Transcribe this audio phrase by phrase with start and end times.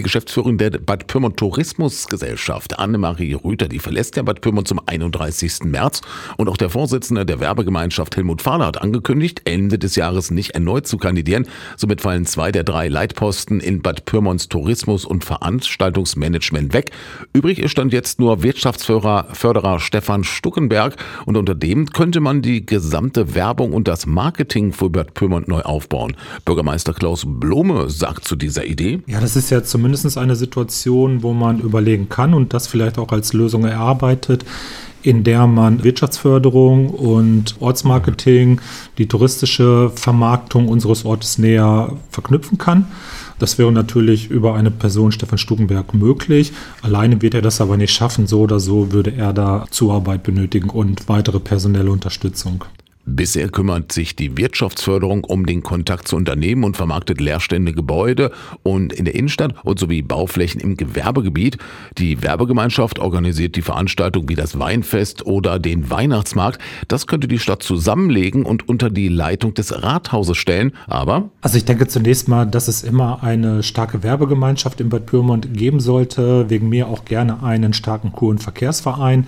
[0.00, 5.64] Die Geschäftsführerin der Bad Pyrmont Tourismusgesellschaft, Annemarie Rüther, die verlässt ja Bad Pyrmont zum 31.
[5.64, 6.00] März.
[6.38, 10.86] Und auch der Vorsitzende der Werbegemeinschaft, Helmut Fahler, hat angekündigt, Ende des Jahres nicht erneut
[10.86, 11.46] zu kandidieren.
[11.76, 16.92] Somit fallen zwei der drei Leitposten in Bad Pyrmonts Tourismus- und Veranstaltungsmanagement weg.
[17.34, 20.96] Übrig stand jetzt nur Wirtschaftsförderer Stefan Stuckenberg.
[21.26, 25.60] Und unter dem könnte man die gesamte Werbung und das Marketing für Bad Pyrmont neu
[25.60, 26.16] aufbauen.
[26.46, 29.02] Bürgermeister Klaus Blome sagt zu dieser Idee.
[29.06, 33.12] Ja, das ist ja zumindest eine Situation, wo man überlegen kann und das vielleicht auch
[33.12, 34.44] als Lösung erarbeitet,
[35.02, 38.60] in der man Wirtschaftsförderung und Ortsmarketing,
[38.98, 42.86] die touristische Vermarktung unseres Ortes näher verknüpfen kann.
[43.38, 46.52] Das wäre natürlich über eine Person, Stefan Stukenberg, möglich.
[46.82, 48.26] Alleine wird er das aber nicht schaffen.
[48.26, 52.64] So oder so würde er da Zuarbeit benötigen und weitere personelle Unterstützung.
[53.06, 58.30] Bisher kümmert sich die Wirtschaftsförderung um den Kontakt zu Unternehmen und vermarktet leerstehende Gebäude
[58.62, 61.56] und in der Innenstadt und sowie Bauflächen im Gewerbegebiet.
[61.96, 66.60] Die Werbegemeinschaft organisiert die Veranstaltung wie das Weinfest oder den Weihnachtsmarkt.
[66.88, 70.72] Das könnte die Stadt zusammenlegen und unter die Leitung des Rathauses stellen.
[70.86, 75.54] Aber also ich denke zunächst mal, dass es immer eine starke Werbegemeinschaft in Bad Pyrmont
[75.54, 76.50] geben sollte.
[76.50, 79.26] Wegen mir auch gerne einen starken Kur- und Verkehrsverein.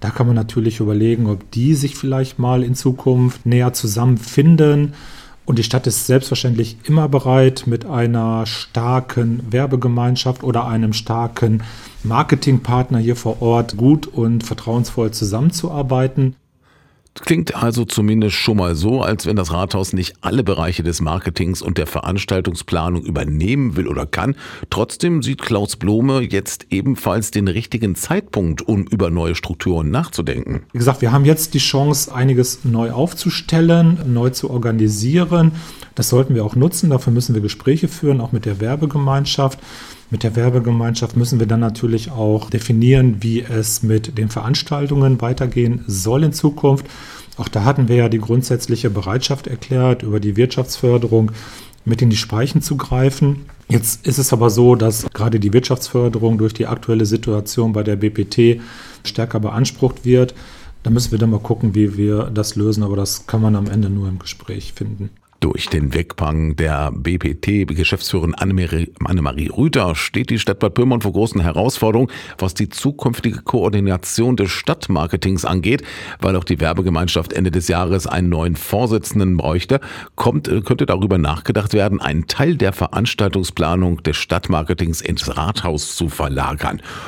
[0.00, 4.94] Da kann man natürlich überlegen, ob die sich vielleicht mal in Zukunft näher zusammenfinden.
[5.46, 11.62] Und die Stadt ist selbstverständlich immer bereit, mit einer starken Werbegemeinschaft oder einem starken
[12.02, 16.36] Marketingpartner hier vor Ort gut und vertrauensvoll zusammenzuarbeiten.
[17.20, 21.62] Klingt also zumindest schon mal so, als wenn das Rathaus nicht alle Bereiche des Marketings
[21.62, 24.34] und der Veranstaltungsplanung übernehmen will oder kann.
[24.68, 30.62] Trotzdem sieht Klaus Blome jetzt ebenfalls den richtigen Zeitpunkt, um über neue Strukturen nachzudenken.
[30.72, 35.52] Wie gesagt, wir haben jetzt die Chance, einiges neu aufzustellen, neu zu organisieren.
[35.94, 36.90] Das sollten wir auch nutzen.
[36.90, 39.60] Dafür müssen wir Gespräche führen, auch mit der Werbegemeinschaft.
[40.10, 45.84] Mit der Werbegemeinschaft müssen wir dann natürlich auch definieren, wie es mit den Veranstaltungen weitergehen
[45.86, 46.86] soll in Zukunft.
[47.36, 51.32] Auch da hatten wir ja die grundsätzliche Bereitschaft erklärt, über die Wirtschaftsförderung
[51.84, 53.46] mit in die Speichen zu greifen.
[53.68, 57.96] Jetzt ist es aber so, dass gerade die Wirtschaftsförderung durch die aktuelle Situation bei der
[57.96, 58.60] BPT
[59.04, 60.34] stärker beansprucht wird.
[60.82, 63.66] Da müssen wir dann mal gucken, wie wir das lösen, aber das kann man am
[63.66, 65.10] Ende nur im Gespräch finden.
[65.44, 72.10] Durch den Wegpang der BPT-Geschäftsführerin Annemarie, Rüther steht die Stadt Bad Pyrmont vor großen Herausforderungen,
[72.38, 75.82] was die zukünftige Koordination des Stadtmarketings angeht.
[76.18, 79.80] Weil auch die Werbegemeinschaft Ende des Jahres einen neuen Vorsitzenden bräuchte,
[80.16, 86.80] kommt, könnte darüber nachgedacht werden, einen Teil der Veranstaltungsplanung des Stadtmarketings ins Rathaus zu verlagern.